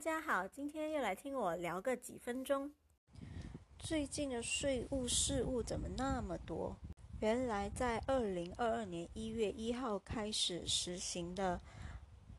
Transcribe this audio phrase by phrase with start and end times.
[0.00, 2.72] 大家好，今天又来听我聊个几分钟。
[3.78, 6.74] 最近的税务事务怎么那么多？
[7.20, 11.60] 原来在二零二二年一月一号开始实行的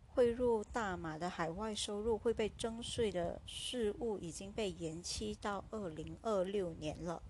[0.07, 7.21] 汇入大马的海外收入会被征税的事务，已经被延期到二零二六年了。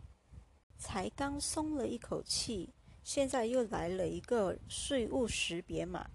[0.77, 2.69] 才刚松了一口气，
[3.03, 6.09] 现在又来了一个税务识别码。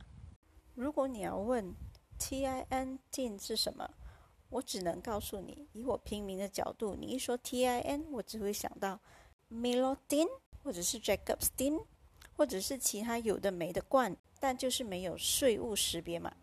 [0.74, 1.74] 如果你要问
[2.18, 3.90] TIN 进是什么，
[4.56, 8.98] 我只能告诉你，以我平民的角度，你一说 TIN，我只会想到
[9.50, 10.26] Melodin
[10.64, 11.84] 或者是 Jacobstin，
[12.34, 16.34] 或者是其他有的没的冠，但就是没有税务识别码。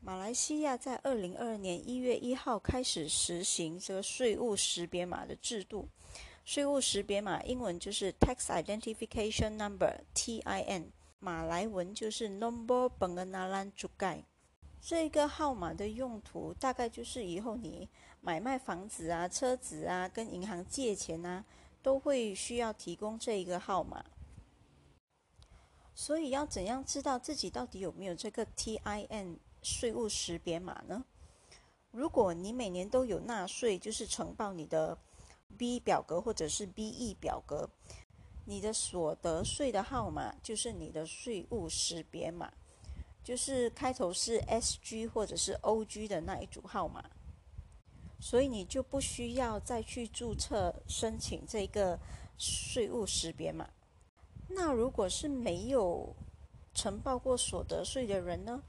[0.00, 5.88] 马来西亚在二零二二年一月一号开始实行这个税务识别码的制度。
[6.44, 14.22] 税务识别码英文就是 Tax Identification Number（TIN），马来文就是 Nombor Pengenalan Cukai。
[14.86, 17.88] 这个号码的用途大概就是以后你
[18.20, 21.42] 买卖房子啊、车子啊、跟银行借钱啊，
[21.82, 24.04] 都会需要提供这一个号码。
[25.94, 31.02] 所以要怎样知道自己到底有没有这个 TIN 税务识别码呢？
[31.90, 34.98] 如果你每年都有纳税，就是呈报你的。
[35.56, 37.70] B 表格或者是 BE 表格，
[38.44, 42.52] 你的所得税的号码就是你的税务识别码，
[43.24, 47.02] 就是开头是 SG 或者是 OG 的那一组号码，
[48.20, 51.98] 所以你就不需要再去注册申请这个
[52.36, 53.70] 税务识别码。
[54.50, 56.14] 那如果是没有
[56.74, 58.62] 呈报过所得税的人呢？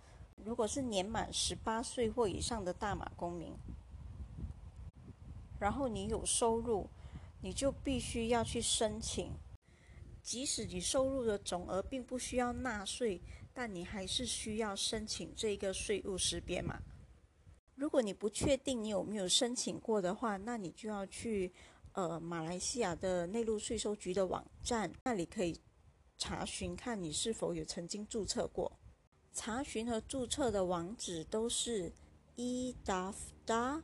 [0.44, 3.54] 如果是年满十八岁或以上的大马公民。
[5.60, 6.88] 然后你有收入，
[7.42, 9.32] 你就必须要去申请。
[10.26, 13.22] 即使你收入的总额并不需要纳税，
[13.54, 16.82] 但你还是需要申请这个税务识别码。
[17.76, 21.54] 如果你不确定你有没有申请过的话，那你就要去
[21.92, 25.62] 呃马来西亚的内陆税收局的网站，那里可以
[26.18, 28.80] 查询看你是否有曾经注册过。
[29.32, 31.94] 查询和注册的网址都是
[32.36, 33.84] e-daftar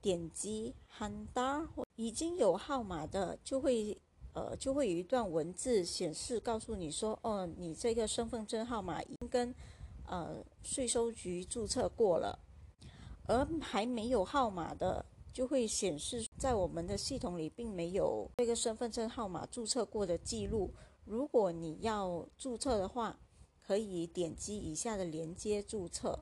[0.01, 1.67] 点击 Handa，。
[1.97, 3.99] 已经有号码的就会
[4.31, 9.53] 呃就会有一段文字显示，告诉你说，哦，你这个身份证号码已经跟
[10.05, 12.39] 呃税收局注册过了，
[13.25, 15.05] 而还没有号码的。
[15.33, 20.73] 就会显示在我们的系统里，并没有这个身份证号码注册过的记录。
[21.07, 23.17] 如果你要注册的话，
[23.65, 26.19] 可以点击以下的连接注册。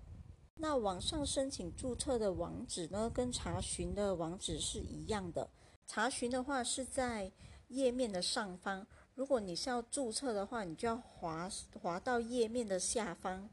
[0.57, 5.49] 那网上申请注册的网址呢，跟查询的网址是一样的。
[5.87, 7.31] 查询的话是在
[7.67, 8.85] 页面的上方，
[9.15, 11.49] 如果你是要注册的话，你就要滑
[11.81, 13.49] 滑到页面的下方，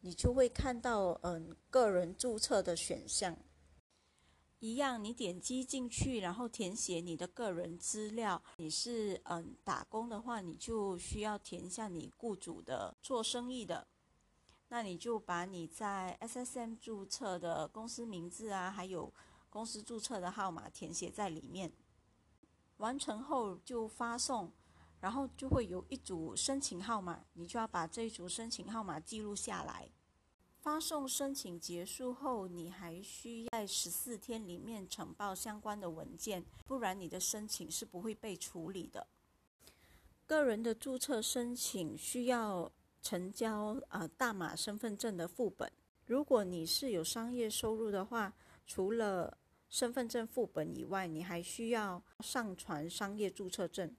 [0.00, 3.36] 你就会看到嗯个人注册的选项。
[4.64, 8.42] 一样，你点击进去，然后填写你的个人资料。
[8.56, 13.86] 你是嗯打工的话，你就需要填一下你雇主的做生意的，
[14.68, 19.12] 那你就把你在 SSM 注册的公司名字啊，还有
[19.50, 21.70] 公司注册的号码填写在里面。
[22.78, 24.50] 完成后就发送，
[25.00, 29.90] 然后就会有一组申请号码，你就要把这一组申请号码记录下来。
[30.64, 39.06] 发送申请结束后，你还需在十四天里面呈报相关的文件，不然你的申请是不会被处理的。
[40.26, 45.70] 个人的注册申请需要呈交呃大码身份证的副本。
[46.06, 48.32] 如果你是有商业收入的话，
[48.66, 49.36] 除了
[49.68, 53.94] 身份证副本以外，你还需要上传商业注册证。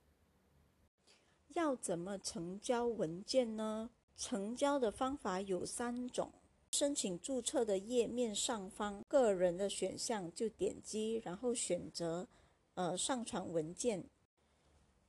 [1.50, 3.92] 要怎么呈交文件呢？
[4.18, 6.34] 呈交的方法有三种。
[6.76, 12.28] 申请注册的页面上方个人的选项就点击，然后选择
[12.74, 14.04] 呃上传文件。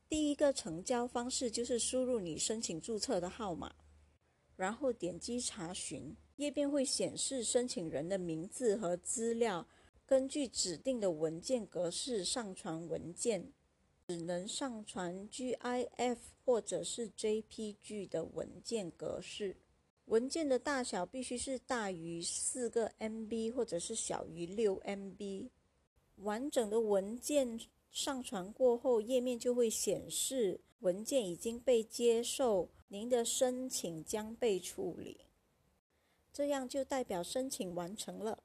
[0.09, 3.75] 第一个成交方式就是输入你申请注册的号码，
[4.55, 9.67] 然后点击查询，页面会显示申请人的名字和资料，
[10.07, 13.53] 根据指定的文件格式上传文件，
[14.07, 19.57] 只能上传 GIF 或者是 JPG 的文件格式。
[20.07, 25.51] 文件的大小必须是大于四个 MB 或者是小于六 MB。
[26.17, 27.61] 完整的文件
[27.91, 35.21] 上传过后，页面就会显示文件已经被接受，您的申请将被处理。
[36.33, 38.43] 这样就代表申请完成了。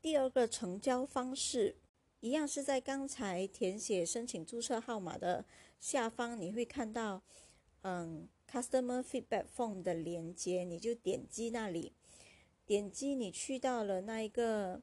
[0.00, 1.76] 第二个成交方式，
[2.20, 5.44] 一样是在刚才填写申请注册号码的
[5.78, 7.22] 下方，你会看到，
[7.82, 11.92] 嗯，Customer Feedback Form 的连接，你就点击那里，
[12.64, 14.82] 点击你去到了那一个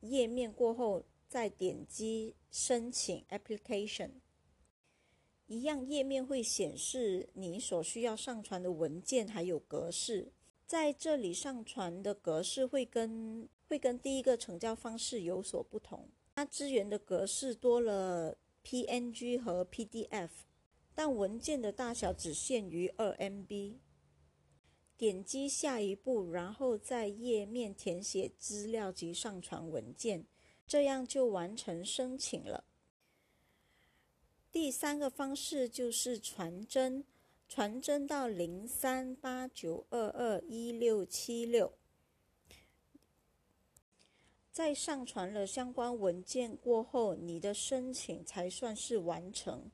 [0.00, 4.10] 页面过后，再点击申请 Application，
[5.46, 10.32] 一样页面会显示你所需要上传的文件还有格式。
[10.66, 20.30] 在这里上传的格式会跟会跟第一个成交方式有所不同，它支援的格式多了 PNG 和 PDF，
[20.94, 23.78] 但文件的大小只限于二 MB。
[24.96, 30.26] 点击下一步，然后在页面填写资料及上传文件，
[30.66, 32.64] 这样就完成申请了。
[34.52, 37.04] 第三个方式就是传真。
[37.46, 41.74] 传真到零三八九二二一六七六，
[44.50, 49.70] 在上传了相关文件过后，你的申请才算是完成。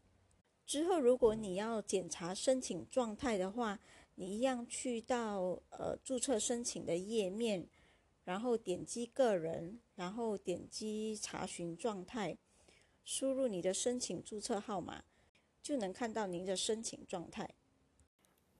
[0.70, 3.80] 之后，如果你要检查申请状态的话，
[4.14, 7.66] 你一样去到呃注册申请的页面，
[8.22, 12.38] 然后点击个人，然后点击查询状态，
[13.02, 15.02] 输入你的申请注册号码，
[15.60, 17.50] 就能看到您的申请状态。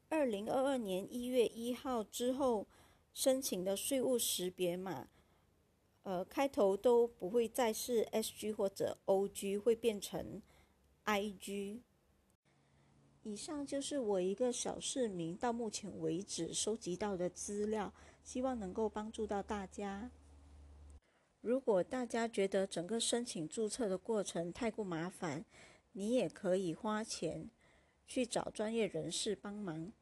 [0.09, 2.67] 二零二二年一月一号之后
[3.15, 5.06] 申请的税务识别码，
[6.03, 10.43] 呃，开头都不会再是 SG 或者 OG，会变成
[11.05, 11.83] IG。
[13.22, 17.93] 以上就是我一个小市民到目前为止收集到的资料，
[18.25, 20.11] 希望能够帮助到大家。
[21.40, 25.44] 如果大家觉得整个申请注册的过程太过麻烦，
[25.93, 27.50] 你也可以花钱
[28.06, 29.93] 去找专业人士帮忙。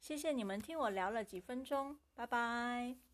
[0.00, 3.07] 谢谢你们听我聊了几分钟，拜拜。